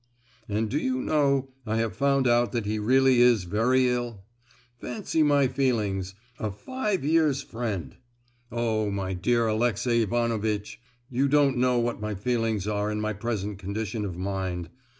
And, 0.49 0.67
do 0.67 0.79
you 0.79 0.99
know, 0.99 1.51
I 1.63 1.77
have 1.77 1.95
found 1.95 2.27
out 2.27 2.53
that 2.53 2.65
he 2.65 2.79
really 2.79 3.21
is 3.21 3.43
very 3.43 3.87
ill! 3.87 4.23
Fancy 4.79 5.21
my 5.21 5.47
feelings—a 5.47 6.49
five 6.49 7.05
year's 7.05 7.43
friend! 7.43 7.97
Oh, 8.51 8.89
my 8.89 9.13
dear 9.13 9.45
Alexey 9.45 10.01
Ivanovitch! 10.01 10.81
you 11.11 11.27
don't 11.27 11.55
know 11.57 11.77
what 11.77 12.01
my 12.01 12.15
feelings 12.15 12.65
are 12.67 12.89
in 12.89 12.99
my 12.99 13.13
present 13.13 13.59
condition 13.59 14.03
of 14.03 14.17
mind. 14.17 14.69